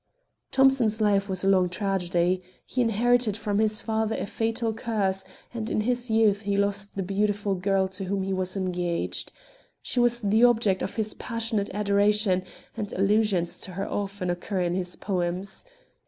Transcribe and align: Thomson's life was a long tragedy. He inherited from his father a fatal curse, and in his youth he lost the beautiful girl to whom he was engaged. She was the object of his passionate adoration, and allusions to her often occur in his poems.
Thomson's 0.49 0.99
life 0.99 1.29
was 1.29 1.43
a 1.43 1.47
long 1.47 1.69
tragedy. 1.69 2.41
He 2.65 2.81
inherited 2.81 3.37
from 3.37 3.59
his 3.59 3.81
father 3.81 4.15
a 4.15 4.25
fatal 4.25 4.73
curse, 4.73 5.23
and 5.53 5.69
in 5.69 5.81
his 5.81 6.09
youth 6.09 6.41
he 6.41 6.57
lost 6.57 6.95
the 6.95 7.03
beautiful 7.03 7.53
girl 7.53 7.87
to 7.89 8.05
whom 8.05 8.23
he 8.23 8.33
was 8.33 8.57
engaged. 8.57 9.31
She 9.83 9.99
was 9.99 10.19
the 10.21 10.43
object 10.43 10.81
of 10.81 10.95
his 10.95 11.13
passionate 11.13 11.69
adoration, 11.71 12.43
and 12.75 12.91
allusions 12.93 13.59
to 13.59 13.73
her 13.73 13.87
often 13.87 14.31
occur 14.31 14.61
in 14.61 14.73
his 14.73 14.95
poems. 14.95 15.65